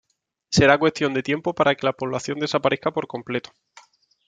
[0.49, 3.51] Será cuestión de tiempo para que la población desaparezca por completo.